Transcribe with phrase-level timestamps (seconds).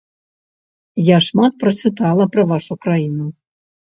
[1.09, 3.29] Я шмат прачытала пра вашу краіну.